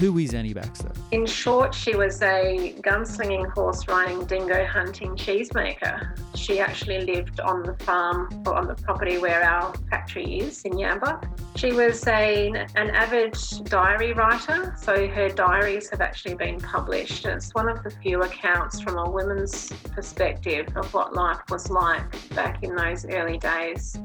[0.00, 0.92] Who is Annie Baxter?
[1.10, 6.18] In short, she was a gunslinging, horse riding, dingo hunting cheesemaker.
[6.34, 10.72] She actually lived on the farm or on the property where our factory is in
[10.72, 11.28] Yambuk.
[11.58, 17.26] She was a, an avid diary writer, so her diaries have actually been published.
[17.26, 22.34] It's one of the few accounts from a woman's perspective of what life was like
[22.34, 23.98] back in those early days.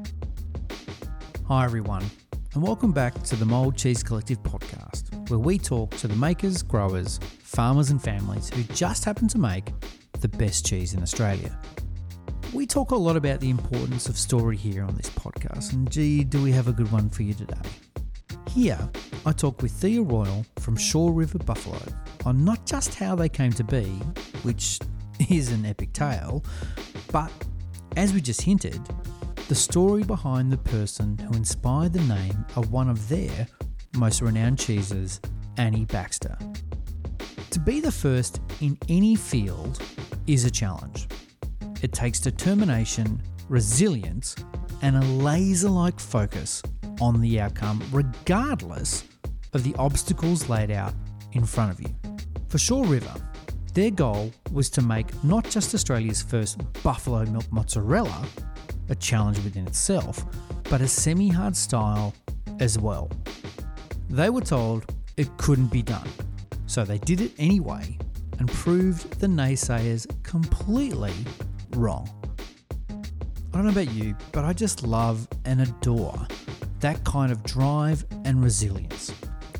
[1.48, 2.04] Hi, everyone,
[2.56, 6.62] and welcome back to the Mould Cheese Collective podcast where we talk to the makers,
[6.62, 9.74] growers, farmers, and families who just happen to make
[10.20, 11.54] the best cheese in Australia.
[12.54, 16.24] We talk a lot about the importance of story here on this podcast, and gee,
[16.24, 17.60] do we have a good one for you today.
[18.48, 18.78] Here,
[19.26, 21.82] I talk with Thea Royal from Shaw River Buffalo
[22.24, 23.84] on not just how they came to be,
[24.44, 24.78] which
[25.28, 26.42] is an epic tale,
[27.12, 27.30] but
[27.98, 28.80] as we just hinted,
[29.48, 33.46] the story behind the person who inspired the name of one of their
[33.96, 35.20] most renowned cheeses,
[35.56, 36.36] Annie Baxter.
[37.50, 39.80] To be the first in any field
[40.26, 41.06] is a challenge.
[41.80, 44.34] It takes determination, resilience,
[44.82, 46.60] and a laser like focus
[47.00, 49.04] on the outcome, regardless
[49.52, 50.92] of the obstacles laid out
[51.32, 51.94] in front of you.
[52.48, 53.14] For Shaw River,
[53.74, 58.26] their goal was to make not just Australia's first buffalo milk mozzarella,
[58.88, 60.24] a challenge within itself,
[60.64, 62.14] but a semi hard style
[62.60, 63.10] as well.
[64.08, 66.08] They were told it couldn't be done,
[66.66, 67.98] so they did it anyway
[68.38, 71.14] and proved the naysayers completely
[71.70, 72.08] wrong.
[72.90, 76.26] I don't know about you, but I just love and adore
[76.80, 79.12] that kind of drive and resilience.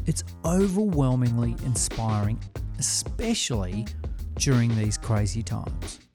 [0.05, 2.39] It's overwhelmingly inspiring,
[2.79, 3.87] especially
[4.35, 6.06] during these crazy times.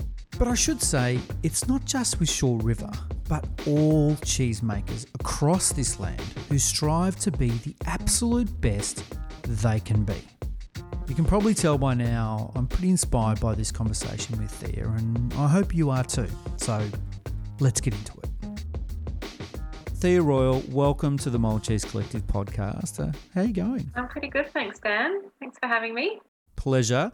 [0.41, 2.89] But I should say, it's not just with Shaw River
[3.29, 9.03] but all cheesemakers across this land who strive to be the absolute best
[9.43, 10.15] they can be.
[11.07, 15.31] You can probably tell by now I'm pretty inspired by this conversation with Thea, and
[15.35, 16.27] I hope you are too.
[16.57, 16.89] So
[17.59, 18.29] let's get into it.
[19.97, 22.99] Thea Royal, welcome to the Mould Cheese Collective podcast.
[22.99, 23.91] Uh, how are you going?
[23.93, 25.21] I'm pretty good, thanks, Dan.
[25.39, 26.19] Thanks for having me.
[26.55, 27.11] Pleasure.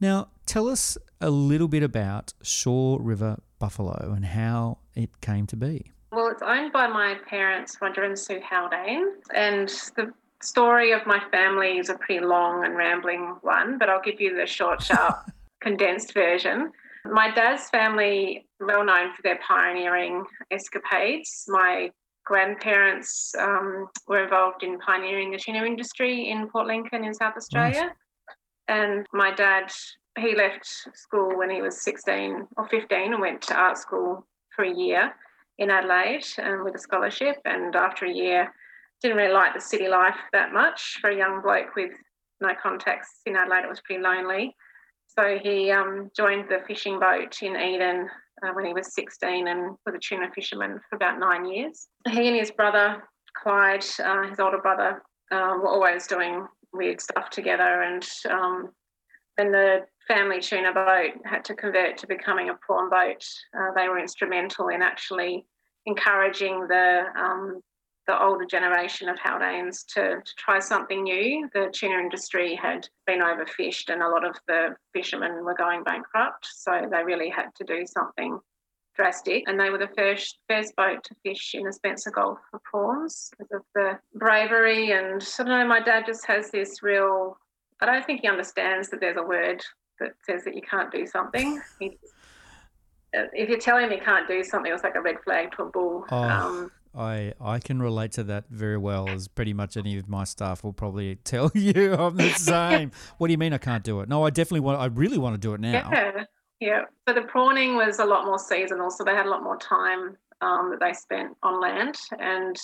[0.00, 5.56] Now, tell us a little bit about Shaw River Buffalo and how it came to
[5.56, 5.92] be?
[6.12, 11.20] Well, it's owned by my parents, Roger and Sue Haldane, and the story of my
[11.30, 15.30] family is a pretty long and rambling one, but I'll give you the short, sharp,
[15.60, 16.72] condensed version.
[17.04, 21.44] My dad's family, well known for their pioneering escapades.
[21.48, 21.90] My
[22.24, 27.86] grandparents um, were involved in pioneering the tuna industry in Port Lincoln in South Australia.
[27.86, 27.90] Nice.
[28.68, 29.72] And my dad,
[30.18, 34.64] he left school when he was 16 or 15 and went to art school for
[34.64, 35.12] a year
[35.58, 37.36] in Adelaide um, with a scholarship.
[37.44, 38.52] And after a year,
[39.02, 40.98] didn't really like the city life that much.
[41.00, 41.92] For a young bloke with
[42.40, 44.54] no contacts in Adelaide, it was pretty lonely.
[45.06, 48.08] So he um, joined the fishing boat in Eden
[48.42, 51.88] uh, when he was 16 and was a tuna fisherman for about nine years.
[52.08, 53.02] He and his brother,
[53.42, 57.82] Clyde, uh, his older brother, um, were always doing weird stuff together.
[57.82, 58.70] And um,
[59.36, 63.24] when the family tuna boat had to convert to becoming a prawn boat,
[63.56, 65.44] uh, they were instrumental in actually
[65.86, 67.60] encouraging the um,
[68.06, 71.46] the older generation of Haldanes to, to, try something new.
[71.52, 76.48] The tuna industry had been overfished, and a lot of the fishermen were going bankrupt,
[76.50, 78.40] so they really had to do something
[78.98, 79.44] drastic.
[79.46, 83.30] And they were the first first boat to fish in the Spencer Gulf for prawns
[83.30, 84.90] because of the bravery.
[84.92, 87.38] And I don't know, my dad just has this real.
[87.80, 89.64] I don't think he understands that there's a word
[90.00, 91.60] that says that you can't do something.
[91.78, 91.96] He,
[93.12, 95.70] if you tell him he can't do something, it's like a red flag to a
[95.70, 96.04] bull.
[96.10, 100.08] Oh, um, I I can relate to that very well, as pretty much any of
[100.08, 102.90] my staff will probably tell you I'm the same.
[103.18, 104.08] what do you mean I can't do it?
[104.08, 104.80] No, I definitely want.
[104.80, 105.90] I really want to do it now.
[105.92, 106.24] Yeah,
[106.60, 106.82] yeah.
[107.08, 110.16] So the prawning was a lot more seasonal, so they had a lot more time
[110.40, 112.56] um, that they spent on land and.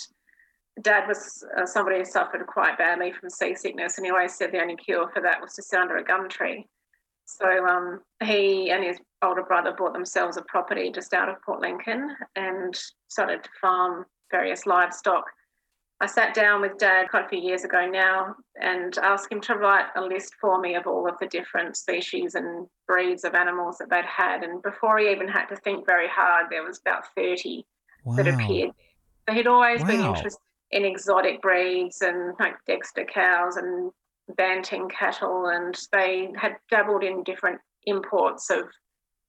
[0.81, 4.59] Dad was uh, somebody who suffered quite badly from seasickness, and he always said the
[4.59, 6.67] only cure for that was to sit under a gum tree.
[7.25, 11.59] So um, he and his older brother bought themselves a property just out of Port
[11.59, 12.77] Lincoln and
[13.07, 15.25] started to farm various livestock.
[16.01, 19.55] I sat down with Dad quite a few years ago now and asked him to
[19.55, 23.77] write a list for me of all of the different species and breeds of animals
[23.77, 24.43] that they'd had.
[24.43, 27.65] And before he even had to think very hard, there was about 30
[28.03, 28.15] wow.
[28.15, 28.71] that appeared.
[29.27, 29.87] So he'd always wow.
[29.87, 33.91] been interested in exotic breeds and like Dexter cows and
[34.37, 38.63] Banteng cattle, and they had dabbled in different imports of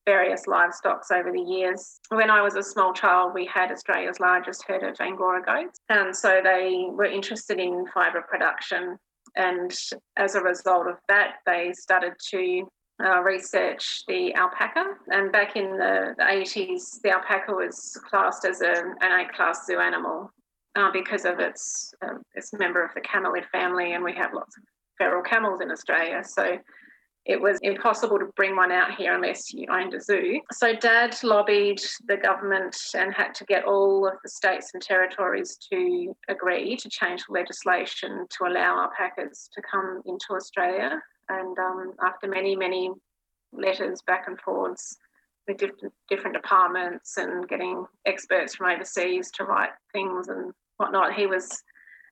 [0.06, 1.99] various livestock over the years.
[2.08, 6.17] When I was a small child, we had Australia's largest herd of Angora goats, and
[6.17, 8.97] so they were interested in fibre production.
[9.35, 9.76] And
[10.17, 12.67] as a result of that, they started to
[13.05, 14.85] uh, research the alpaca.
[15.08, 19.67] And back in the, the 80s, the alpaca was classed as a, an A class
[19.67, 20.31] zoo animal
[20.76, 24.56] uh, because of its, uh, its member of the camelid family, and we have lots
[24.56, 24.62] of
[24.97, 26.23] feral camels in Australia.
[26.25, 26.56] So
[27.26, 30.40] it was impossible to bring one out here unless you owned a zoo.
[30.52, 35.58] So Dad lobbied the government and had to get all of the states and territories
[35.73, 41.02] to agree to change legislation to allow alpacas to come into Australia.
[41.28, 42.93] And um, after many, many
[43.52, 44.96] letters back and forwards
[45.49, 51.26] with different, different departments and getting experts from overseas to write things and whatnot, he
[51.26, 51.61] was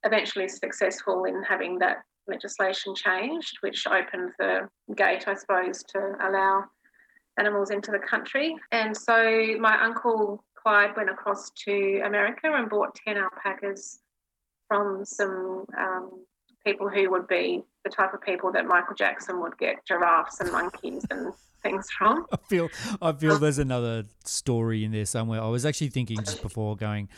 [0.04, 6.64] eventually successful in having that legislation changed, which opened the gate, I suppose, to allow
[7.38, 8.56] animals into the country.
[8.72, 14.00] And so my uncle Clyde went across to America and bought 10 alpacas
[14.68, 16.24] from some um,
[16.64, 20.50] people who would be the type of people that Michael Jackson would get giraffes and
[20.50, 21.32] monkeys and
[21.62, 22.26] things from.
[22.32, 22.68] I feel
[23.02, 25.42] I feel there's another story in there somewhere.
[25.42, 27.08] I was actually thinking just before going,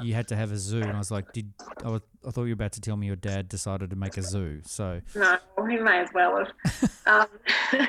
[0.00, 1.52] you had to have a zoo, and I was like, did
[1.84, 4.16] I, was, I thought you were about to tell me your dad decided to make
[4.16, 4.60] a zoo?
[4.64, 7.06] So no, well, he may as well have.
[7.06, 7.88] um,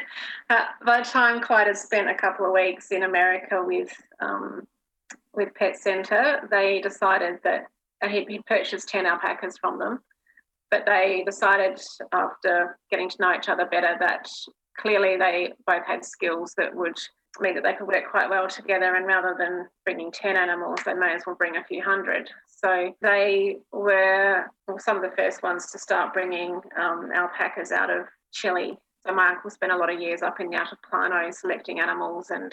[0.85, 4.67] by the time Clyde had spent a couple of weeks in America with um,
[5.33, 7.67] with Pet Centre, they decided that
[8.09, 9.99] he, he purchased ten alpacas from them
[10.75, 11.79] but they decided
[12.11, 14.27] after getting to know each other better that
[14.77, 16.97] clearly they both had skills that would
[17.39, 20.93] mean that they could work quite well together and rather than bringing 10 animals they
[20.93, 22.29] may as well bring a few hundred.
[22.47, 24.47] So they were
[24.79, 28.77] some of the first ones to start bringing um, alpacas out of chile.
[29.07, 32.51] So my uncle spent a lot of years up in the Altiplano selecting animals and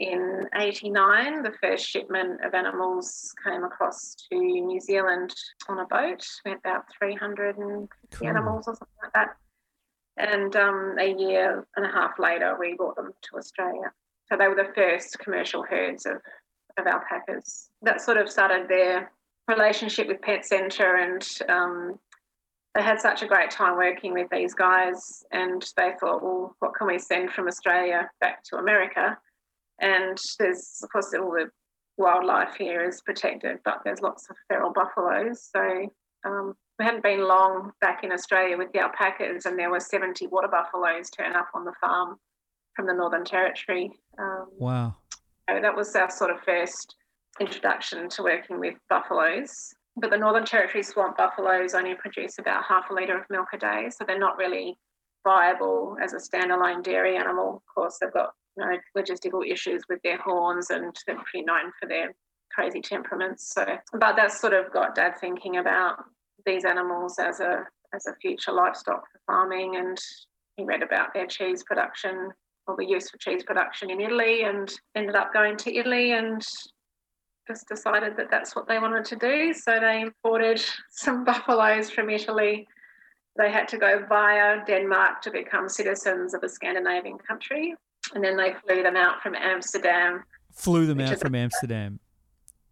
[0.00, 5.34] in 89, the first shipment of animals came across to New Zealand
[5.68, 6.26] on a boat.
[6.44, 8.28] We had about 350 cool.
[8.28, 9.36] animals or something like that.
[10.16, 13.92] And um, a year and a half later, we brought them to Australia.
[14.26, 16.16] So they were the first commercial herds of,
[16.78, 17.68] of alpacas.
[17.82, 19.12] That sort of started their
[19.48, 21.98] relationship with Pet Centre and um,
[22.74, 26.72] they had such a great time working with these guys and they thought, well, what
[26.74, 29.18] can we send from Australia back to America?
[29.80, 31.50] And there's, of course, all the
[31.96, 35.48] wildlife here is protected, but there's lots of feral buffaloes.
[35.54, 35.90] So
[36.24, 40.26] um, we hadn't been long back in Australia with the alpacas, and there were 70
[40.28, 42.16] water buffaloes turn up on the farm
[42.74, 43.90] from the Northern Territory.
[44.18, 44.96] Um, wow.
[45.48, 46.96] So that was our sort of first
[47.40, 49.74] introduction to working with buffaloes.
[49.96, 53.58] But the Northern Territory swamp buffaloes only produce about half a litre of milk a
[53.58, 54.78] day, so they're not really
[55.24, 57.56] viable as a standalone dairy animal.
[57.56, 61.88] Of course, they've got know, logistical issues with their horns, and they're pretty known for
[61.88, 62.14] their
[62.52, 63.52] crazy temperaments.
[63.54, 65.96] So, but that's sort of got Dad thinking about
[66.46, 69.98] these animals as a as a future livestock for farming, and
[70.56, 72.30] he read about their cheese production
[72.66, 76.46] or the use for cheese production in Italy, and ended up going to Italy and
[77.48, 79.52] just decided that that's what they wanted to do.
[79.52, 82.66] So they imported some buffaloes from Italy.
[83.36, 87.74] They had to go via Denmark to become citizens of a Scandinavian country
[88.14, 90.24] and then they flew them out from Amsterdam.
[90.52, 92.00] Flew them out from Amsterdam.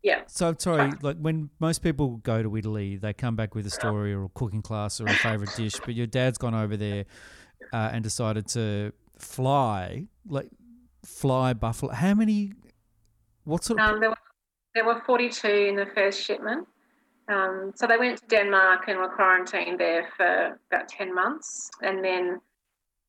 [0.03, 0.23] Yeah.
[0.27, 3.71] So I'm sorry, like when most people go to Italy, they come back with a
[3.71, 7.05] story or a cooking class or a favourite dish, but your dad's gone over there
[7.73, 10.49] uh, and decided to fly, like
[11.05, 11.93] fly buffalo.
[11.93, 12.53] How many?
[13.45, 13.89] What sort of?
[13.89, 14.17] Um, there, were,
[14.75, 16.67] there were 42 in the first shipment.
[17.29, 21.71] Um, so they went to Denmark and were quarantined there for about 10 months.
[21.83, 22.41] And then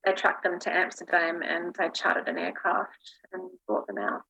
[0.05, 4.21] they trucked them to Amsterdam and they chartered an aircraft and brought them out.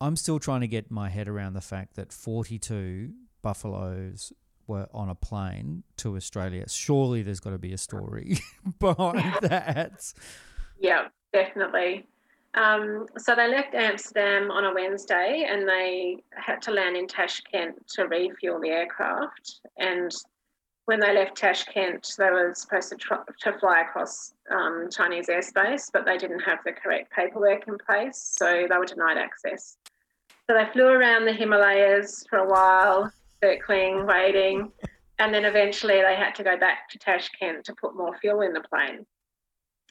[0.00, 4.32] I'm still trying to get my head around the fact that 42 buffaloes
[4.66, 6.64] were on a plane to Australia.
[6.68, 8.38] Surely there's got to be a story
[8.78, 10.12] behind that.
[10.80, 12.06] Yeah, definitely.
[12.54, 17.86] Um, so they left Amsterdam on a Wednesday and they had to land in Tashkent
[17.94, 19.60] to refuel the aircraft.
[19.78, 20.12] And
[20.92, 25.88] when they left Tashkent, they were supposed to, try, to fly across um, Chinese airspace,
[25.90, 29.78] but they didn't have the correct paperwork in place, so they were denied access.
[30.46, 33.10] So they flew around the Himalayas for a while,
[33.42, 34.70] circling, waiting,
[35.18, 38.52] and then eventually they had to go back to Tashkent to put more fuel in
[38.52, 39.06] the plane.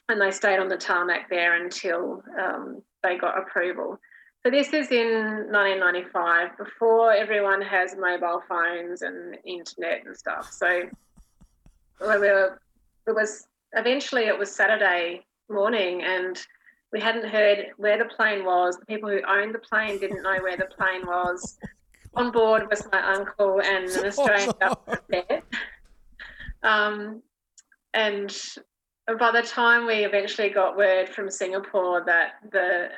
[0.08, 3.98] And they stayed on the tarmac there until um, they got approval.
[4.44, 10.50] So this is in 1995, before everyone has mobile phones and internet and stuff.
[10.52, 10.82] So
[12.00, 12.60] we were,
[13.06, 16.44] it was eventually it was Saturday morning and
[16.92, 18.76] we hadn't heard where the plane was.
[18.78, 21.56] The people who owned the plane didn't know where the plane was.
[22.14, 24.76] On board was my uncle and an Australian oh,
[25.08, 25.22] no.
[26.64, 27.22] Um,
[27.94, 28.36] and
[29.20, 32.88] by the time we eventually got word from Singapore that the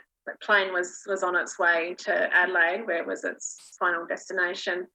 [0.42, 4.86] plane was was on its way to Adelaide, where it was its final destination,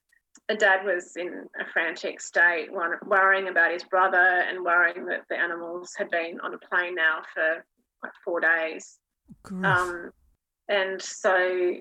[0.48, 5.38] The dad was in a frantic state, worrying about his brother and worrying that the
[5.38, 7.66] animals had been on a plane now for
[8.04, 8.98] like four days.
[9.64, 10.12] Um,
[10.68, 11.76] and so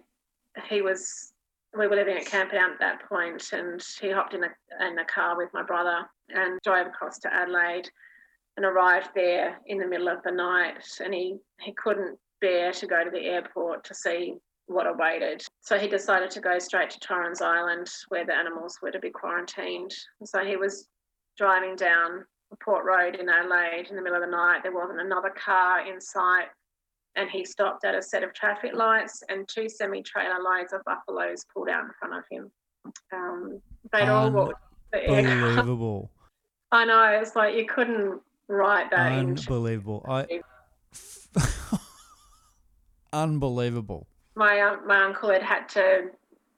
[0.69, 1.33] he was,
[1.78, 4.50] we were living at Camperdown at that point, and he hopped in a,
[4.87, 7.88] in a car with my brother and drove across to Adelaide
[8.59, 10.85] and arrived there in the middle of the night.
[11.02, 14.35] And he, he couldn't bear to go to the airport to see
[14.66, 15.42] what awaited.
[15.62, 19.11] So he decided to go straight to Torrens Island where the animals were to be
[19.11, 19.95] quarantined.
[20.25, 20.88] So he was
[21.37, 22.25] driving down
[22.62, 24.62] Port Road in Adelaide in the middle of the night.
[24.62, 26.47] There wasn't another car in sight.
[27.16, 30.83] And he stopped at a set of traffic lights, and two semi trailer loads of
[30.85, 32.50] buffaloes pulled out in front of him.
[33.12, 33.61] Um,
[33.92, 36.11] they'd all walked the Unbelievable.
[36.73, 37.18] I know.
[37.21, 40.04] It's like you couldn't write that Unbelievable.
[40.09, 40.26] I.
[43.12, 44.06] Unbelievable
[44.38, 46.10] my uh, my uncle had had to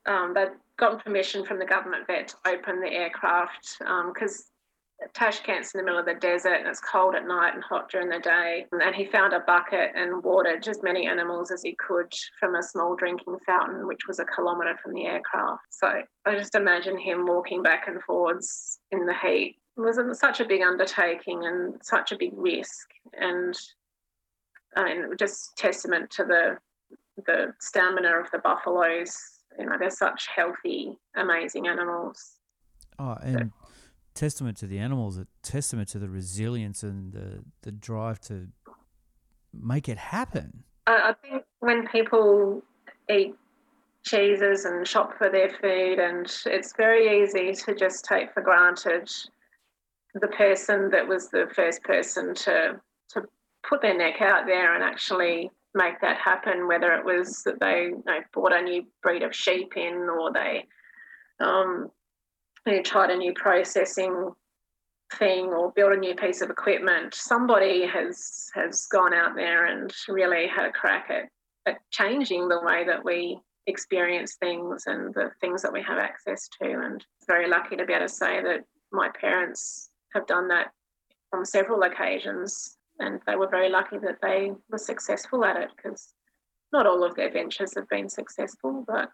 [0.07, 4.50] um, they'd gotten permission from the government vet to open the aircraft because
[5.02, 7.90] um, Tashkent's in the middle of the desert and it's cold at night and hot
[7.90, 8.66] during the day.
[8.71, 12.62] And he found a bucket and watered as many animals as he could from a
[12.62, 15.62] small drinking fountain, which was a kilometre from the aircraft.
[15.71, 19.57] So I just imagine him walking back and forwards in the heat.
[19.76, 22.88] It was such a big undertaking and such a big risk.
[23.14, 23.59] And
[24.77, 26.59] I mean, just testament to the
[27.27, 29.17] the stamina of the buffaloes.
[29.59, 32.37] You know, they're such healthy, amazing animals.
[32.99, 33.50] Oh, and
[34.15, 38.49] testament to the animals, a testament to the resilience and the, the drive to
[39.53, 40.65] make it happen.
[40.87, 42.62] I, I think when people
[43.11, 43.35] eat
[44.05, 49.11] cheeses and shop for their food, and it's very easy to just take for granted
[50.15, 53.23] the person that was the first person to to
[53.69, 57.85] put their neck out there and actually make that happen, whether it was that they
[57.85, 60.64] you know, bought a new breed of sheep in or they,
[61.40, 61.88] um,
[62.67, 64.33] they tried a new processing
[65.14, 67.14] thing or built a new piece of equipment.
[67.14, 71.29] Somebody has has gone out there and really had a crack at,
[71.67, 76.49] at changing the way that we experience things and the things that we have access
[76.61, 76.71] to.
[76.71, 80.73] And very lucky to be able to say that my parents have done that
[81.33, 86.14] on several occasions and they were very lucky that they were successful at it because
[86.73, 88.85] not all of their ventures have been successful.
[88.87, 89.11] But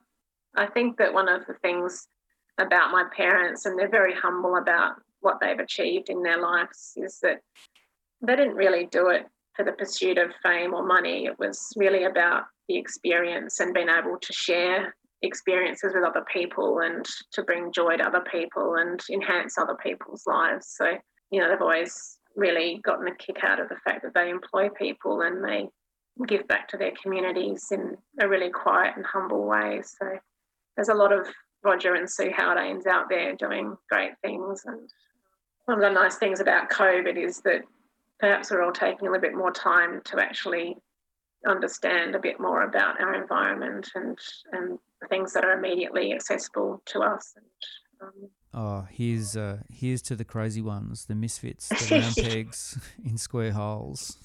[0.54, 2.08] I think that one of the things
[2.58, 7.18] about my parents, and they're very humble about what they've achieved in their lives, is
[7.22, 7.40] that
[8.22, 11.26] they didn't really do it for the pursuit of fame or money.
[11.26, 16.80] It was really about the experience and being able to share experiences with other people
[16.80, 20.74] and to bring joy to other people and enhance other people's lives.
[20.76, 20.98] So,
[21.30, 24.68] you know, they've always really gotten a kick out of the fact that they employ
[24.68, 25.68] people and they
[26.26, 29.82] give back to their communities in a really quiet and humble way.
[29.82, 30.18] So
[30.76, 31.26] there's a lot of
[31.62, 34.62] Roger and Sue Haldanes out there doing great things.
[34.64, 34.88] And
[35.64, 37.62] one of the nice things about COVID is that
[38.18, 40.76] perhaps we're all taking a little bit more time to actually
[41.46, 44.18] understand a bit more about our environment and
[44.52, 44.78] and
[45.08, 47.34] things that are immediately accessible to us.
[47.36, 52.78] And, um, Oh, here's uh, here's to the crazy ones, the misfits, the round pegs
[53.04, 54.16] in square holes.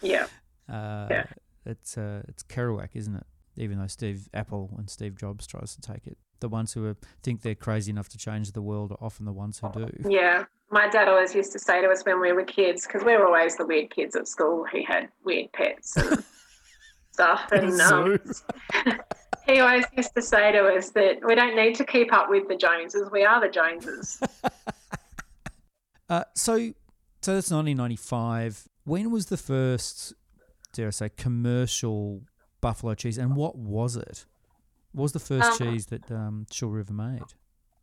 [0.00, 0.26] Yeah.
[0.70, 1.26] uh, yeah.
[1.66, 3.26] It's uh, it's Kerouac, isn't it?
[3.56, 6.96] Even though Steve Apple and Steve Jobs tries to take it, the ones who are,
[7.22, 9.90] think they're crazy enough to change the world are often the ones who do.
[10.08, 13.16] Yeah, my dad always used to say to us when we were kids, because we
[13.16, 16.24] were always the weird kids at school who had weird pets and
[17.12, 18.18] stuff, and um,
[19.48, 22.48] he always used to say to us that we don't need to keep up with
[22.48, 23.08] the Joneses.
[23.10, 24.20] We are the Joneses.
[26.08, 26.58] uh, so,
[27.22, 28.68] so that's 1995.
[28.84, 30.12] When was the first,
[30.72, 32.22] dare I say, commercial
[32.60, 34.26] buffalo cheese, and what was it?
[34.92, 37.22] What was the first um, cheese that um, Shaw River made?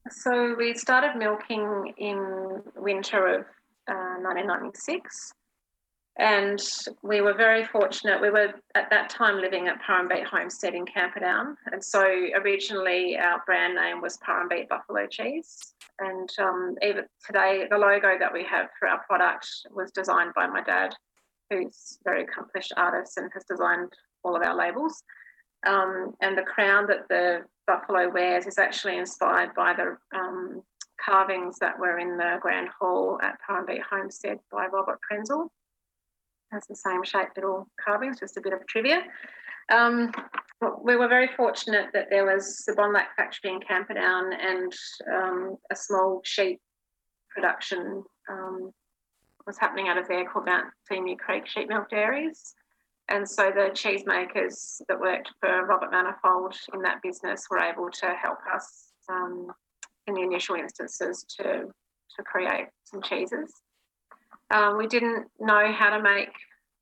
[0.10, 3.42] So we started milking in winter of
[3.88, 5.34] uh, 1996.
[6.18, 6.62] And
[7.04, 8.22] we were very fortunate.
[8.22, 11.58] We were at that time living at Purrumbete Homestead in Camperdown.
[11.74, 12.02] And so
[12.36, 15.74] originally our brand name was Purrumbete Buffalo Cheese.
[16.00, 20.48] And um, even today, the logo that we have for our product was designed by
[20.48, 20.96] my dad,
[21.50, 23.92] who's a very accomplished artist and has designed
[24.24, 25.04] all of our labels.
[25.68, 30.62] Um, and the crown that the buffalo wears is actually inspired by the um,
[31.04, 35.50] carvings that were in the Grand Hall at Purrumbete Homestead by Robert Prenzel
[36.52, 39.02] has the same shape little carvings, just a bit of trivia.
[39.72, 40.12] Um,
[40.84, 44.74] we were very fortunate that there was the Bonlac factory in Camperdown and
[45.12, 46.60] um, a small sheep
[47.34, 48.72] production um,
[49.46, 52.54] was happening out of there called Mount Emu Creek Sheep Milk Dairies.
[53.10, 58.16] And so the cheesemakers that worked for Robert Manifold in that business were able to
[58.20, 59.48] help us um,
[60.08, 63.54] in the initial instances to, to create some cheeses.
[64.52, 66.30] Um, we didn't know how to make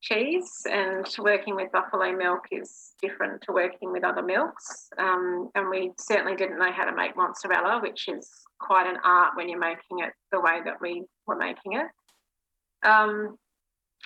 [0.01, 4.89] cheese, and working with buffalo milk is different to working with other milks.
[4.97, 8.29] Um, and we certainly didn't know how to make mozzarella, which is
[8.59, 11.87] quite an art when you're making it the way that we were making it.
[12.87, 13.37] Um,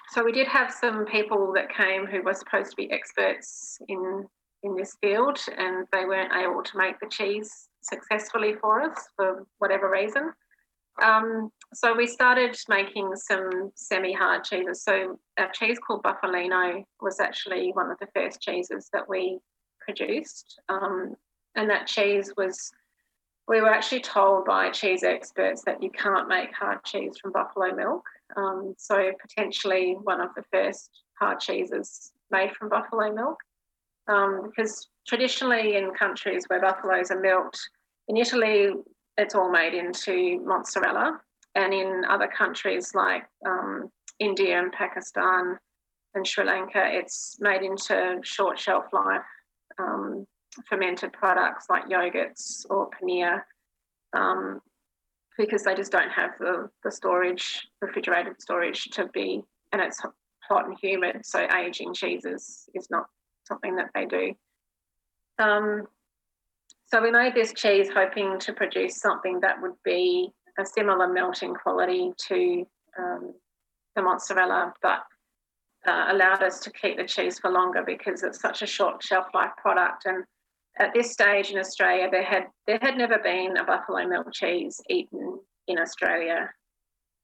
[0.09, 4.25] so we did have some people that came who were supposed to be experts in
[4.63, 9.45] in this field, and they weren't able to make the cheese successfully for us for
[9.59, 10.31] whatever reason.
[11.01, 14.83] Um, so we started making some semi-hard cheeses.
[14.83, 19.39] So a cheese called Bufalino was actually one of the first cheeses that we
[19.79, 21.15] produced, um,
[21.55, 22.71] and that cheese was.
[23.49, 27.73] We were actually told by cheese experts that you can't make hard cheese from buffalo
[27.73, 28.03] milk.
[28.35, 33.37] Um, so potentially one of the first hard cheeses made from buffalo milk.
[34.09, 37.57] Um, because traditionally in countries where buffaloes are milked,
[38.09, 38.73] in Italy
[39.17, 41.19] it's all made into mozzarella,
[41.57, 45.57] and in other countries like um, India and Pakistan
[46.13, 49.21] and Sri Lanka, it's made into short shelf life
[49.79, 50.25] um,
[50.69, 53.41] fermented products like yogurts or paneer.
[54.13, 54.61] Um,
[55.37, 60.01] because they just don't have the, the storage, refrigerated storage to be, and it's
[60.47, 63.05] hot and humid, so aging cheeses is not
[63.47, 64.33] something that they do.
[65.37, 65.83] Um,
[66.87, 71.53] so we made this cheese hoping to produce something that would be a similar melting
[71.53, 72.65] quality to
[72.97, 73.33] um,
[73.95, 75.03] the mozzarella, but
[75.87, 79.27] uh, allowed us to keep the cheese for longer because it's such a short shelf
[79.33, 80.05] life product.
[80.05, 80.23] And
[80.79, 84.81] at this stage in Australia, there had there had never been a buffalo milk cheese
[84.89, 86.49] eaten in Australia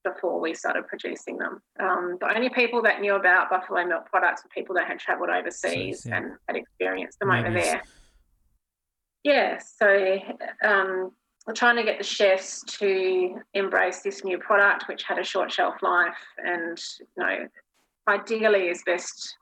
[0.04, 1.62] before we started producing them.
[1.80, 5.30] Um, the only people that knew about buffalo milk products were people that had travelled
[5.30, 6.18] overseas yeah.
[6.18, 7.81] and had experienced them over there.
[9.24, 10.20] Yeah, so
[10.64, 11.12] um,
[11.46, 15.51] we're trying to get the chefs to embrace this new product, which had a short
[15.51, 17.48] shelf life, and you know,
[18.08, 19.38] ideally is best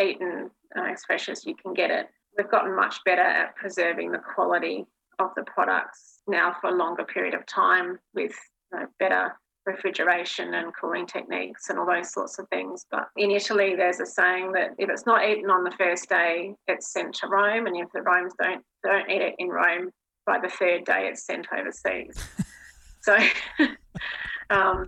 [0.00, 4.12] eaten uh, as fresh as you can get it we've gotten much better at preserving
[4.12, 4.86] the quality
[5.18, 8.32] of the products now for a longer period of time with
[8.72, 9.32] you know, better
[9.66, 12.86] refrigeration and cooling techniques and all those sorts of things.
[12.90, 16.54] But in Italy, there's a saying that if it's not eaten on the first day,
[16.66, 19.90] it's sent to Rome, and if the Romans don't don't eat it in Rome,
[20.30, 22.14] by the third day, it's sent overseas.
[23.00, 23.16] so.
[24.50, 24.86] um,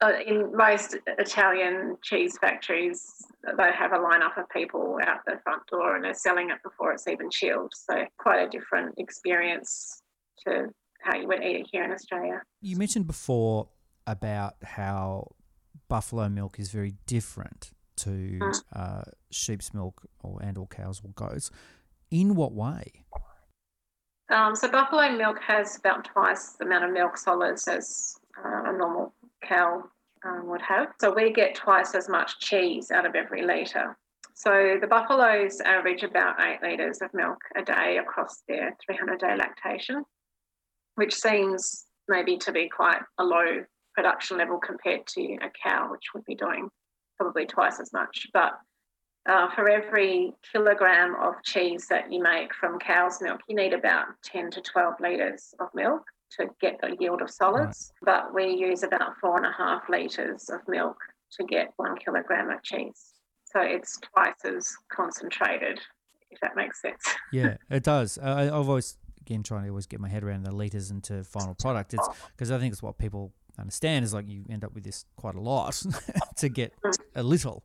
[0.00, 3.06] uh, in most Italian cheese factories,
[3.56, 6.92] they have a lineup of people out the front door and they're selling it before
[6.92, 7.70] it's even chilled.
[7.72, 10.02] So quite a different experience
[10.44, 10.66] to
[11.02, 12.42] how you would eat it here in Australia.
[12.60, 13.68] You mentioned before
[14.04, 15.36] about how
[15.88, 18.62] buffalo milk is very different to mm.
[18.74, 21.50] uh, sheep's milk or and or cows or goats.
[22.10, 23.04] In what way?
[24.32, 28.72] Um, so buffalo milk has about twice the amount of milk solids as uh, a
[28.72, 29.12] normal
[29.46, 29.84] cow
[30.24, 30.88] um, would have.
[31.02, 33.94] So we get twice as much cheese out of every litre.
[34.32, 39.36] So the buffaloes average about eight litres of milk a day across their 300 day
[39.36, 40.02] lactation,
[40.94, 43.62] which seems maybe to be quite a low
[43.94, 46.70] production level compared to a cow, which would be doing
[47.18, 48.26] probably twice as much.
[48.32, 48.52] But
[49.28, 54.06] uh, for every kilogram of cheese that you make from cow's milk, you need about
[54.24, 56.02] 10 to 12 litres of milk
[56.38, 58.22] to get a yield of solids, right.
[58.22, 60.96] but we use about four and a half litres of milk
[61.38, 63.12] to get one kilogram of cheese.
[63.52, 65.78] So it's twice as concentrated,
[66.30, 67.02] if that makes sense.
[67.32, 68.18] Yeah, it does.
[68.18, 71.54] I, I've always, again, trying to always get my head around the litres into final
[71.54, 71.94] product.
[71.94, 75.04] It's because I think it's what people understand is like you end up with this
[75.16, 75.82] quite a lot
[76.36, 76.92] to get mm.
[77.14, 77.64] a little,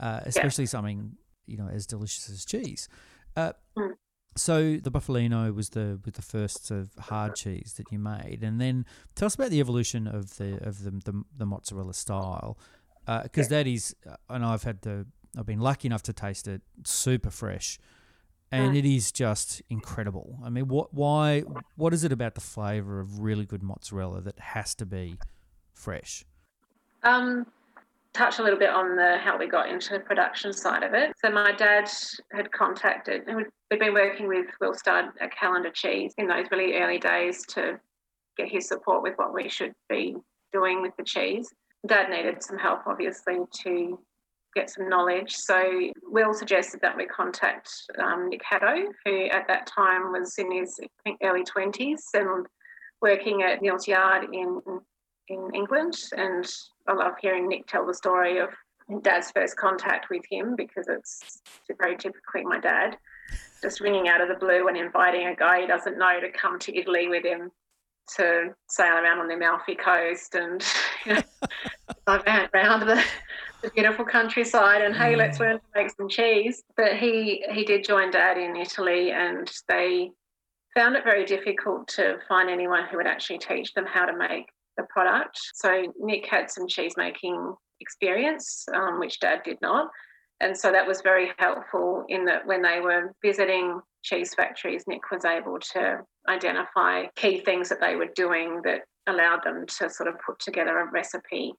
[0.00, 0.68] uh, especially yeah.
[0.68, 1.12] something
[1.46, 2.88] you know as delicious as cheese.
[3.36, 3.92] Uh, mm.
[4.36, 8.40] So the Bufalino was the with the first sort of hard cheese that you made,
[8.42, 12.58] and then tell us about the evolution of the of the the, the mozzarella style,
[13.22, 15.06] because uh, that is, uh, and I've had the
[15.36, 17.80] I've been lucky enough to taste it super fresh,
[18.52, 18.78] and mm.
[18.78, 20.38] it is just incredible.
[20.44, 21.42] I mean, what why
[21.76, 25.16] what is it about the flavour of really good mozzarella that has to be
[25.72, 26.24] fresh?
[27.02, 27.46] Um,
[28.18, 31.12] touch a little bit on the how we got into the production side of it.
[31.24, 31.88] So my dad
[32.32, 36.76] had contacted, and we'd been working with Will Wilstad a Calendar Cheese in those really
[36.78, 37.78] early days to
[38.36, 40.16] get his support with what we should be
[40.52, 41.48] doing with the cheese.
[41.86, 43.98] Dad needed some help, obviously, to
[44.54, 45.36] get some knowledge.
[45.36, 47.70] So Will suggested that we contact
[48.02, 50.80] um, Nick Haddow, who at that time was in his
[51.22, 52.46] early 20s and
[53.00, 54.60] working at Neal's Yard in
[55.28, 55.94] in England.
[56.12, 56.46] And
[56.88, 58.48] I love hearing Nick tell the story of
[59.02, 61.42] dad's first contact with him because it's
[61.78, 62.96] very typically my dad
[63.60, 66.58] just ringing out of the blue and inviting a guy he doesn't know to come
[66.58, 67.50] to Italy with him
[68.16, 70.64] to sail around on the Amalfi Coast and
[71.06, 72.22] you know,
[72.54, 73.02] around the,
[73.62, 75.40] the beautiful countryside and hey, let's mm.
[75.40, 76.62] learn to make some cheese.
[76.76, 80.10] But he he did join Dad in Italy, and they
[80.74, 84.46] found it very difficult to find anyone who would actually teach them how to make
[84.78, 85.38] the product.
[85.54, 89.90] So Nick had some cheese making experience, um, which Dad did not.
[90.40, 95.10] And so that was very helpful in that when they were visiting cheese factories, Nick
[95.10, 100.08] was able to identify key things that they were doing that allowed them to sort
[100.08, 101.52] of put together a recipe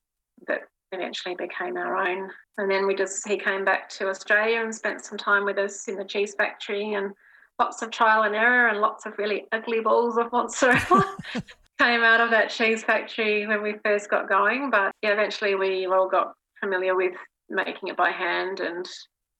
[0.47, 2.29] that eventually became our own.
[2.57, 5.87] And then we just he came back to Australia and spent some time with us
[5.87, 7.11] in the cheese factory and
[7.59, 11.17] lots of trial and error and lots of really ugly balls of mozzarella
[11.79, 14.69] came out of that cheese factory when we first got going.
[14.69, 17.13] But yeah, eventually we all got familiar with
[17.49, 18.87] making it by hand and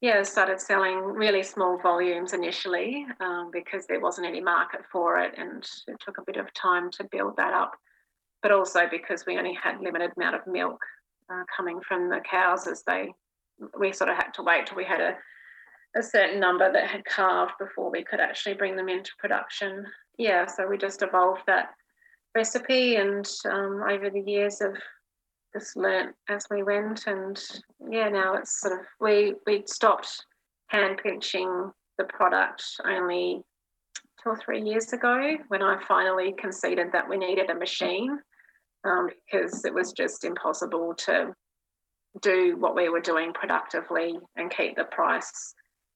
[0.02, 5.34] yeah, started selling really small volumes initially um, because there wasn't any market for it,
[5.38, 7.74] and it took a bit of time to build that up.
[8.42, 10.80] But also because we only had limited amount of milk
[11.30, 13.12] uh, coming from the cows, as they
[13.78, 15.16] we sort of had to wait till we had a
[15.98, 19.86] a certain number that had calved before we could actually bring them into production.
[20.18, 21.72] Yeah, so we just evolved that
[22.36, 24.76] recipe, and um, over the years of
[25.54, 27.08] just learnt as we went.
[27.08, 27.40] And
[27.90, 30.26] yeah now it's sort of we we stopped
[30.68, 33.42] hand pinching the product only
[34.24, 38.20] two or three years ago when I finally conceded that we needed a machine
[38.86, 41.34] um, because it was just impossible to
[42.22, 45.54] do what we were doing productively and keep the price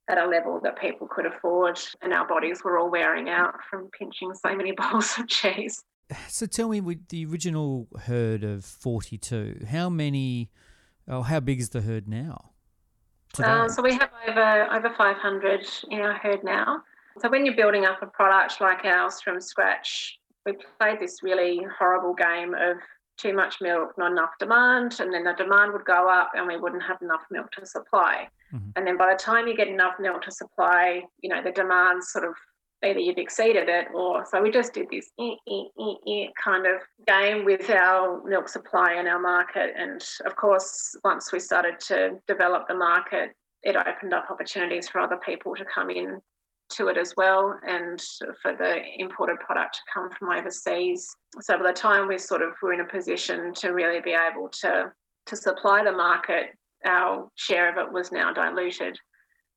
[0.10, 1.80] at a level that people could afford.
[2.02, 5.82] And our bodies were all wearing out from pinching so many bowls of cheese
[6.28, 10.50] so tell me, with the original herd of 42, how many,
[11.08, 12.52] oh, how big is the herd now?
[13.42, 16.84] Uh, so we have over over 500 in our herd now.
[17.20, 21.62] So when you're building up a product like ours from scratch, we played this really
[21.80, 22.78] horrible game of
[23.18, 26.58] too much milk, not enough demand, and then the demand would go up and we
[26.58, 28.28] wouldn't have enough milk to supply.
[28.54, 28.70] Mm-hmm.
[28.76, 32.04] And then by the time you get enough milk to supply, you know, the demand
[32.04, 32.34] sort of
[32.84, 36.82] either you've exceeded it or so we just did this eh, eh, eh, kind of
[37.08, 39.74] game with our milk supply and our market.
[39.78, 43.32] And of course once we started to develop the market
[43.64, 46.20] it opened up opportunities for other people to come in
[46.70, 48.02] to it as well and
[48.42, 51.08] for the imported product to come from overseas.
[51.42, 54.50] So by the time we sort of were in a position to really be able
[54.62, 54.92] to
[55.26, 56.48] to supply the market
[56.86, 58.98] our share of it was now diluted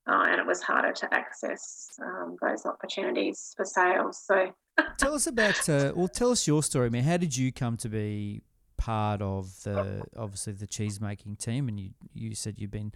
[0.06, 4.22] uh, and it was harder to access um, those opportunities for sales.
[4.24, 4.52] So,
[4.98, 6.90] tell us about, uh, well, tell us your story.
[6.90, 7.02] man.
[7.02, 8.42] how did you come to be
[8.76, 11.68] part of the obviously the cheese making team?
[11.68, 12.92] And you you said you've been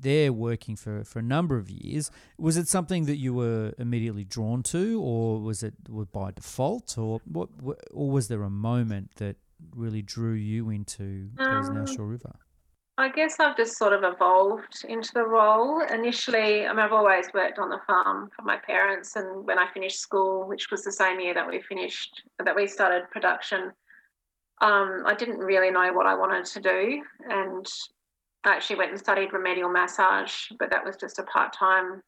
[0.00, 2.10] there working for, for a number of years.
[2.38, 5.74] Was it something that you were immediately drawn to, or was it
[6.12, 7.48] by default, or what?
[7.92, 9.36] Or was there a moment that
[9.76, 12.34] really drew you into um, Shaw River?
[13.02, 15.80] I guess I've just sort of evolved into the role.
[15.92, 19.66] Initially, I mean, I've always worked on the farm for my parents, and when I
[19.74, 23.72] finished school, which was the same year that we finished, that we started production,
[24.60, 27.66] um, I didn't really know what I wanted to do, and
[28.44, 32.02] I actually went and studied remedial massage, but that was just a part-time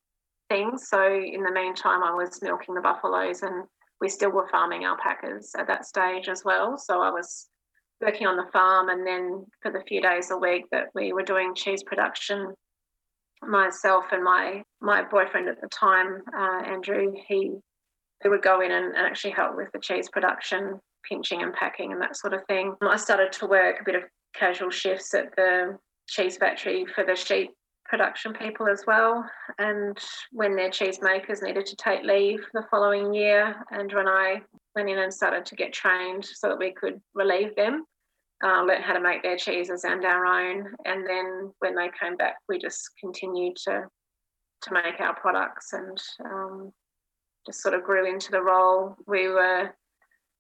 [0.49, 0.79] thing.
[0.79, 3.65] So in the meantime, I was milking the buffaloes, and
[4.01, 6.79] we still were farming alpacas at that stage as well.
[6.79, 7.49] So I was
[8.05, 11.23] working on the farm, and then for the few days a week that we were
[11.23, 12.55] doing cheese production,
[13.43, 17.53] myself and my my boyfriend at the time, uh, Andrew, he
[18.23, 21.93] we would go in and, and actually help with the cheese production, pinching and packing
[21.93, 22.75] and that sort of thing.
[22.81, 24.03] I started to work a bit of
[24.35, 25.77] casual shifts at the
[26.09, 27.51] cheese factory for the sheep
[27.85, 29.29] production people as well.
[29.59, 29.97] And
[30.33, 34.41] when their cheese makers needed to take leave the following year, and when I
[34.75, 37.85] went in and started to get trained so that we could relieve them,
[38.45, 40.67] uh, learn how to make their cheeses and our own.
[40.85, 43.85] And then when they came back, we just continued to
[44.63, 46.73] to make our products and um,
[47.47, 48.97] just sort of grew into the role.
[49.07, 49.75] We were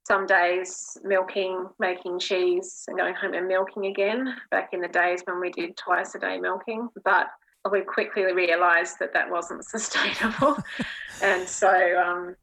[0.06, 4.34] some days milking, making cheese, and going home and milking again.
[4.50, 7.26] Back in the days when we did twice a day milking, but
[7.70, 10.56] we quickly realised that that wasn't sustainable,
[11.22, 12.36] and so um,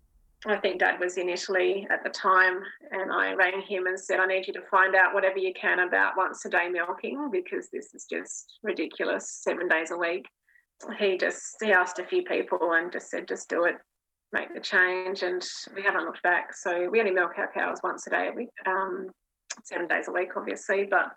[0.46, 4.20] I think dad was in Italy at the time, and I rang him and said,
[4.20, 7.70] I need you to find out whatever you can about once a day milking because
[7.70, 10.26] this is just ridiculous, seven days a week.
[10.98, 13.76] He just he asked a few people and just said, just do it,
[14.34, 16.56] make the change, and we haven't looked back.
[16.56, 18.30] So we only milk our cows once a day.
[18.36, 19.10] We, um,
[19.64, 21.12] seven days a week, obviously, but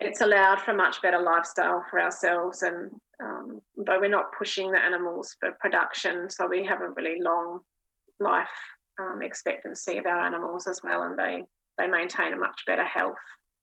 [0.00, 2.62] it's allowed for a much better lifestyle for ourselves.
[2.62, 2.90] And
[3.22, 7.60] um, though we're not pushing the animals for production, so we have a really long
[8.20, 8.48] life
[9.00, 11.44] um, expectancy of our animals as well, and they
[11.78, 13.16] they maintain a much better health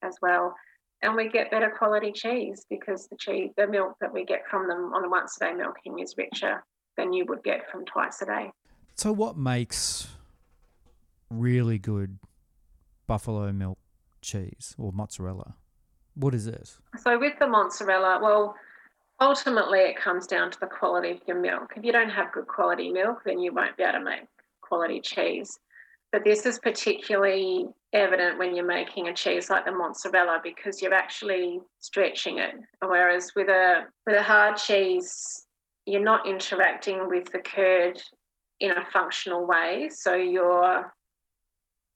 [0.04, 0.56] as well.
[1.04, 4.68] And we get better quality cheese because the cheese, the milk that we get from
[4.68, 6.64] them on a once a day milking is richer
[6.98, 8.52] than you would get from twice a day.
[8.96, 10.08] So, what makes
[11.30, 12.18] really good
[13.06, 13.78] buffalo milk
[14.22, 15.56] cheese or mozzarella?
[16.16, 16.76] What is it?
[16.98, 18.56] So, with the mozzarella, well,
[19.22, 21.74] ultimately it comes down to the quality of your milk.
[21.76, 24.28] If you don't have good quality milk, then you won't be able to make
[24.68, 25.60] quality cheese.
[26.12, 30.94] But this is particularly evident when you're making a cheese like the mozzarella because you're
[30.94, 32.56] actually stretching it.
[32.82, 35.46] Whereas with a with a hard cheese,
[35.86, 38.02] you're not interacting with the curd
[38.60, 39.90] in a functional way.
[39.92, 40.94] So your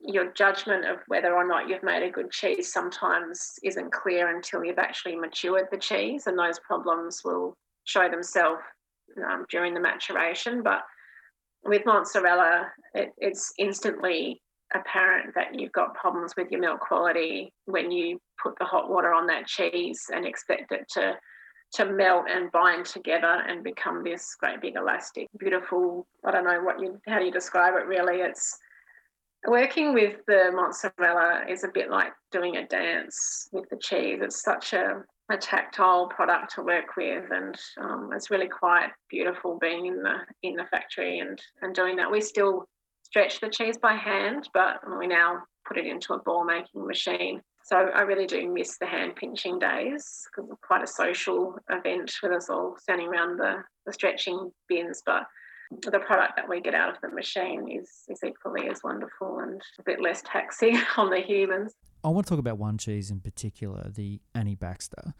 [0.04, 4.64] your judgment of whether or not you've made a good cheese sometimes isn't clear until
[4.64, 7.56] you've actually matured the cheese, and those problems will
[7.86, 8.62] show themselves
[9.30, 10.64] um, during the maturation.
[10.64, 10.82] But
[11.64, 14.42] with mozzarella, it, it's instantly
[14.74, 19.14] apparent that you've got problems with your milk quality when you put the hot water
[19.14, 21.16] on that cheese and expect it to
[21.74, 26.62] to melt and bind together and become this great big elastic beautiful i don't know
[26.62, 28.18] what you how do you describe it really?
[28.18, 28.58] It's
[29.48, 34.20] working with the mozzarella is a bit like doing a dance with the cheese.
[34.22, 39.58] It's such a a tactile product to work with, and um, it's really quite beautiful
[39.60, 42.12] being in the in the factory and and doing that.
[42.12, 42.68] We still
[43.04, 47.42] stretch the cheese by hand, but we now put it into a ball making machine.
[47.64, 52.12] So I really do miss the hand pinching days because it's quite a social event
[52.24, 55.04] with us all standing around the, the stretching bins.
[55.06, 55.24] But
[55.72, 59.62] the product that we get out of the machine is, is equally as wonderful and
[59.80, 61.74] a bit less taxing on the humans.
[62.04, 65.14] I want to talk about one cheese in particular, the Annie Baxter,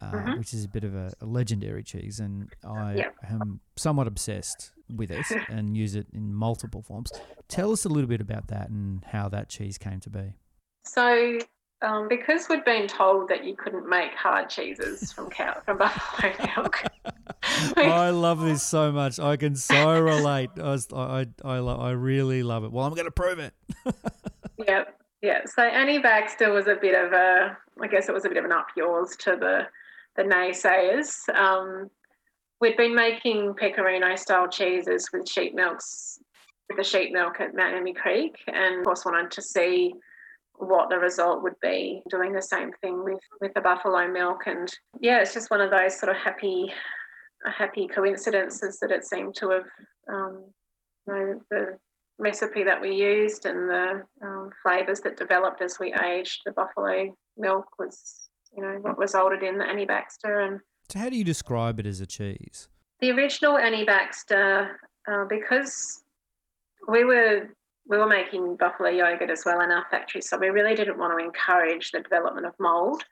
[0.00, 0.38] uh, mm-hmm.
[0.38, 3.14] which is a bit of a, a legendary cheese, and I yep.
[3.28, 7.12] am somewhat obsessed with it and use it in multiple forms.
[7.48, 10.34] Tell us a little bit about that and how that cheese came to be.
[10.84, 11.38] So,
[11.82, 16.32] um, because we'd been told that you couldn't make hard cheeses from cow from buffalo
[16.56, 16.82] milk.
[17.76, 19.18] I love this so much.
[19.18, 20.50] I can so relate.
[20.56, 22.72] I, was, I, I, I really love it.
[22.72, 23.54] Well, I'm going to prove it.
[24.58, 24.99] yep.
[25.22, 28.38] Yeah, so Annie Baxter was a bit of a, I guess it was a bit
[28.38, 29.66] of an up yours to the
[30.16, 31.28] the naysayers.
[31.34, 31.90] Um,
[32.60, 36.18] we'd been making pecorino style cheeses with sheep milks,
[36.68, 39.94] with the sheep milk at Mount Emu Creek, and of course wanted to see
[40.54, 44.46] what the result would be doing the same thing with with the buffalo milk.
[44.46, 46.72] And yeah, it's just one of those sort of happy,
[47.44, 49.66] happy coincidences that it seemed to have,
[50.12, 50.44] um,
[51.06, 51.78] you know, the
[52.20, 57.14] recipe that we used and the um, flavors that developed as we aged the buffalo
[57.36, 60.40] milk was, you know, what resulted in the Annie Baxter.
[60.40, 62.68] And so, how do you describe it as a cheese?
[63.00, 64.78] The original Annie Baxter,
[65.10, 66.02] uh, because
[66.88, 67.48] we were
[67.88, 71.18] we were making buffalo yogurt as well in our factory, so we really didn't want
[71.18, 73.02] to encourage the development of mold.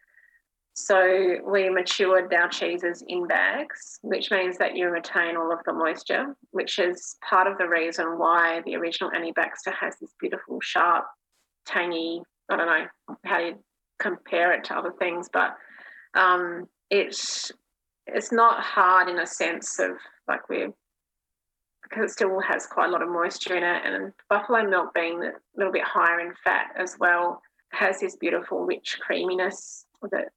[0.81, 5.73] So we matured our cheeses in bags, which means that you retain all of the
[5.73, 10.61] moisture, which is part of the reason why the original Annie Baxter has this beautiful,
[10.63, 11.05] sharp,
[11.67, 12.23] tangy.
[12.49, 13.59] I don't know how you
[13.99, 15.57] compare it to other things, but
[16.15, 17.51] um, it's
[18.07, 19.91] it's not hard in a sense of
[20.29, 20.73] like we're
[21.83, 25.25] because it still has quite a lot of moisture in it, and buffalo milk being
[25.25, 30.29] a little bit higher in fat as well has this beautiful, rich creaminess that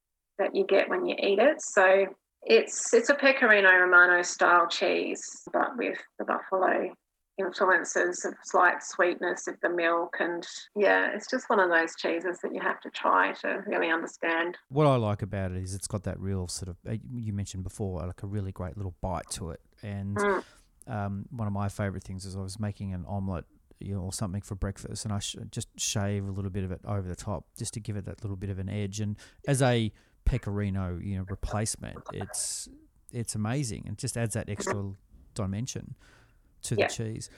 [0.41, 1.61] that you get when you eat it.
[1.61, 2.07] So
[2.43, 5.23] it's it's a pecorino romano style cheese,
[5.53, 6.91] but with the buffalo
[7.37, 12.37] influences of slight sweetness of the milk and yeah it's just one of those cheeses
[12.43, 15.87] that you have to try to really understand what i like about it is it's
[15.87, 19.27] got that real sort of uh, you mentioned before like a really great little bite
[19.29, 20.43] to it and mm.
[20.87, 23.45] um, one of my favorite things is i was making an omelette
[23.79, 26.71] you know, or something for breakfast and i sh- just shave a little bit of
[26.71, 29.15] it over the top just to give it that little bit of an edge and
[29.47, 29.91] as a
[30.25, 31.97] pecorino, you know, replacement.
[32.13, 32.69] It's
[33.11, 34.53] it's amazing It just adds that mm-hmm.
[34.53, 34.91] extra
[35.33, 35.95] dimension
[36.63, 37.29] to the cheese.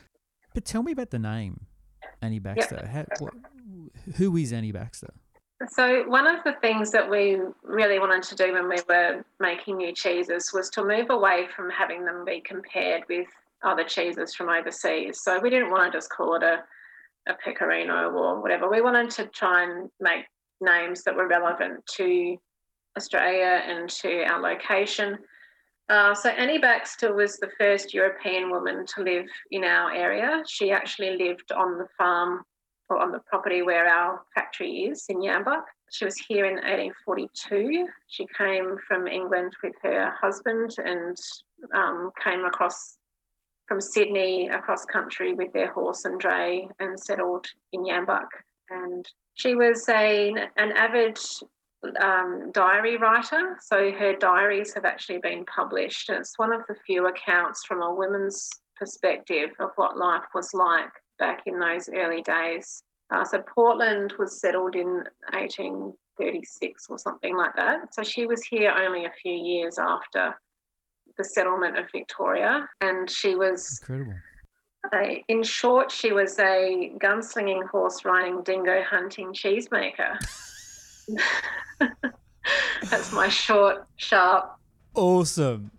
[0.54, 1.66] But tell me about the name,
[2.22, 2.86] Annie Baxter.
[2.86, 3.30] How,
[4.16, 5.14] who is Annie Baxter?
[5.70, 9.78] So one of the things that we really wanted to do when we were making
[9.78, 13.28] new cheeses was to move away from having them be compared with
[13.64, 15.22] other cheeses from overseas.
[15.22, 16.64] So we didn't want to just call it a,
[17.28, 18.70] a pecorino or whatever.
[18.70, 20.26] We wanted to try and make
[20.60, 22.38] names that were relevant to
[22.98, 25.18] Australia and to our location.
[25.90, 30.44] Uh, so Annie Baxter was the first European woman to live in our area.
[30.48, 32.44] She actually lived on the farm
[32.90, 35.64] or on the property where our factory is in Yambuk.
[35.92, 37.88] She was here in 1842.
[38.08, 41.18] She came from England with her husband and
[41.74, 42.98] um, came across
[43.68, 48.28] from Sydney across country with their horse and dray and settled in Yambuk.
[48.70, 51.20] And she was a, an avid
[52.02, 56.10] um, diary writer, so her diaries have actually been published.
[56.10, 60.90] It's one of the few accounts from a woman's perspective of what life was like
[61.20, 62.84] back in those early days.
[63.12, 67.94] Uh, so Portland was settled in 1836 or something like that.
[67.94, 70.34] So she was here only a few years after
[71.18, 74.16] the settlement of Victoria, and she was incredible.
[74.94, 80.18] A, in short, she was a gunslinging, horse riding, dingo hunting cheesemaker.
[82.90, 84.58] that's my short, sharp.
[84.96, 85.72] Awesome.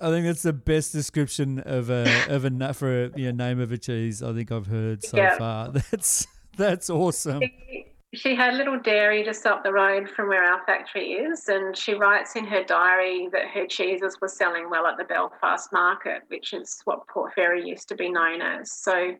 [0.00, 3.60] I think that's the best description of a of a for a you know, name
[3.60, 5.38] of a cheese I think I've heard so yeah.
[5.38, 5.68] far.
[5.90, 6.26] That's
[6.56, 7.40] that's awesome.
[7.40, 11.48] She, she had a little dairy just up the road from where our factory is,
[11.48, 15.72] and she writes in her diary that her cheeses were selling well at the Belfast
[15.72, 18.70] market, which is what Port Fairy used to be known as.
[18.70, 19.14] So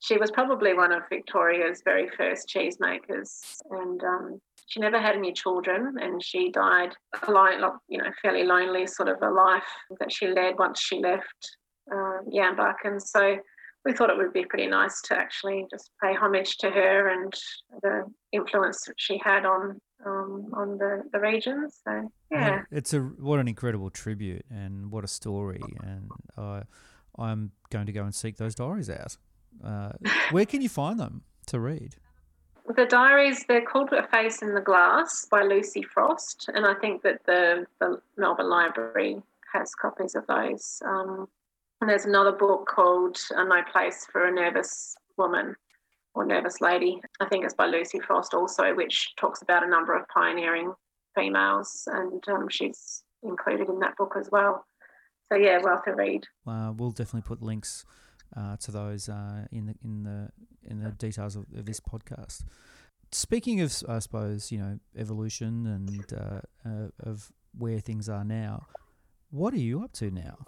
[0.00, 5.32] she was probably one of Victoria's very first cheesemakers, and um, she never had any
[5.32, 6.94] children, and she died
[7.26, 9.62] alone, you know, fairly lonely sort of a life
[10.00, 11.56] that she led once she left
[11.92, 13.36] uh, Yambuk, and so
[13.84, 17.32] we thought it would be pretty nice to actually just pay homage to her and
[17.82, 21.68] the influence that she had on um, on the, the region.
[21.84, 25.62] So yeah, it's a what an incredible tribute and what a story.
[25.82, 26.62] And uh,
[27.18, 29.16] I'm going to go and seek those diaries out.
[29.62, 29.92] Uh,
[30.30, 31.96] where can you find them to read?
[32.66, 36.48] The diaries, they're called A Face in the Glass by Lucy Frost.
[36.54, 39.22] And I think that the, the Melbourne Library
[39.52, 40.80] has copies of those.
[40.84, 41.28] Um,
[41.80, 45.54] and there's another book called No Place for a Nervous Woman
[46.14, 47.02] or Nervous Lady.
[47.20, 50.72] I think it's by Lucy Frost also, which talks about a number of pioneering
[51.14, 51.86] females.
[51.92, 54.64] And um, she's included in that book as well.
[55.30, 56.24] So, yeah, well to read.
[56.46, 57.84] Uh, we'll definitely put links
[58.36, 60.30] uh, to those uh, in the in the
[60.62, 62.44] in the details of, of, this podcast.
[63.12, 68.66] Speaking of, I suppose you know evolution and uh, uh, of where things are now.
[69.30, 70.38] What are you up to now?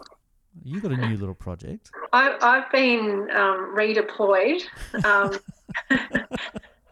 [0.63, 1.91] You got a new little project.
[2.13, 4.63] I, I've been um, redeployed.
[5.05, 5.37] Um,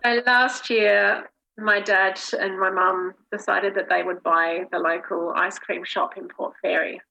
[0.26, 5.58] last year, my dad and my mum decided that they would buy the local ice
[5.58, 7.02] cream shop in Port Fairy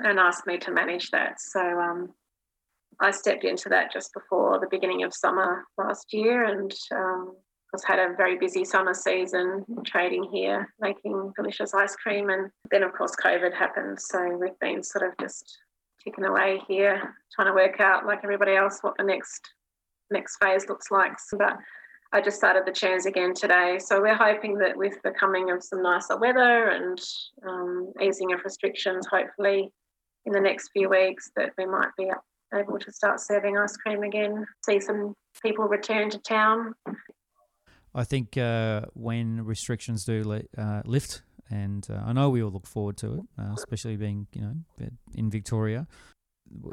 [0.00, 1.40] and asked me to manage that.
[1.40, 2.12] So um,
[3.00, 7.36] I stepped into that just before the beginning of summer last year and um,
[7.82, 12.30] had a very busy summer season trading here, making delicious ice cream.
[12.30, 14.00] And then, of course, COVID happened.
[14.00, 15.58] So we've been sort of just
[16.04, 19.40] ticking away here, trying to work out, like everybody else, what the next
[20.10, 21.12] next phase looks like.
[21.32, 21.56] But
[22.12, 23.78] I just started the churns again today.
[23.80, 27.00] So we're hoping that with the coming of some nicer weather and
[27.48, 29.72] um, easing of restrictions, hopefully
[30.26, 32.10] in the next few weeks, that we might be
[32.54, 36.74] able to start serving ice cream again, see some people return to town.
[37.94, 42.50] I think uh, when restrictions do li- uh, lift, and uh, I know we all
[42.50, 45.86] look forward to it, uh, especially being you know in Victoria,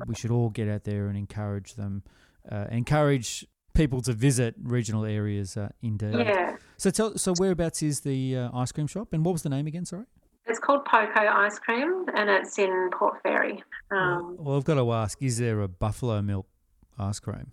[0.08, 2.04] we should all get out there and encourage them,
[2.52, 5.56] uh, encourage people to visit regional areas.
[5.56, 6.16] Uh, indeed.
[6.16, 6.58] Yeah.
[6.78, 9.86] So tell so whereabouts is the ice cream shop, and what was the name again?
[9.86, 10.06] Sorry.
[10.48, 13.64] It's called Poco Ice Cream and it's in Port Fairy.
[13.92, 16.48] Um, well, I've got to ask is there a buffalo milk
[16.98, 17.52] ice cream?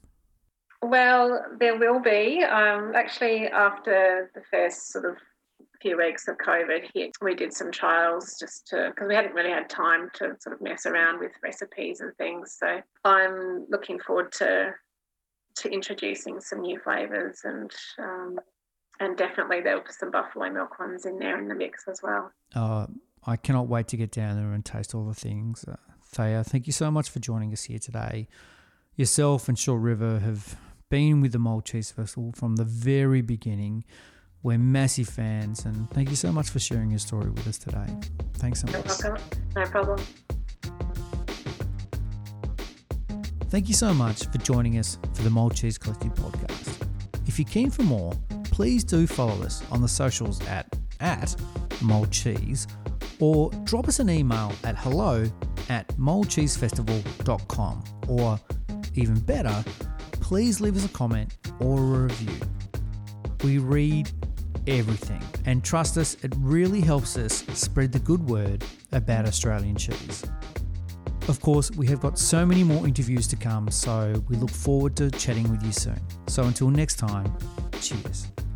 [0.83, 2.43] Well, there will be.
[2.45, 5.17] Um, actually, after the first sort of
[5.81, 9.51] few weeks of COVID hit, we did some trials just to, because we hadn't really
[9.51, 12.57] had time to sort of mess around with recipes and things.
[12.59, 14.75] So I'm looking forward to
[15.57, 18.39] to introducing some new flavours and um,
[19.01, 22.33] and definitely there were some buffalo milk ones in there in the mix as well.
[22.55, 22.87] Uh,
[23.27, 25.65] I cannot wait to get down there and taste all the things.
[25.67, 28.29] Uh, Thea, thank you so much for joining us here today.
[28.97, 30.57] Yourself and Shaw River have
[30.91, 33.85] been with the Mould Cheese Festival from the very beginning.
[34.43, 37.87] We're massive fans, and thank you so much for sharing your story with us today.
[38.35, 38.87] Thanks so much.
[38.87, 39.23] No problem.
[39.57, 40.01] No problem.
[43.51, 46.87] Thank you so much for joining us for the Mould Cheese Collective podcast.
[47.27, 48.13] If you're keen for more,
[48.51, 51.35] please do follow us on the socials at, at
[52.11, 52.67] Cheese
[53.21, 55.25] or drop us an email at hello
[55.69, 58.41] at mouldcheesefestival.com or
[58.95, 59.65] even better,
[60.13, 62.41] please leave us a comment or a review.
[63.45, 64.11] We read
[64.67, 70.25] everything and trust us, it really helps us spread the good word about Australian cheese.
[71.29, 74.97] Of course, we have got so many more interviews to come, so we look forward
[74.97, 76.01] to chatting with you soon.
[76.27, 77.37] So until next time,
[77.81, 78.48] cheers.